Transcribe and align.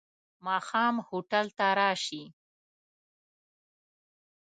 ماښام 0.45 0.95
هوټل 1.07 1.45
ته 1.57 1.67
راشې. 1.79 2.23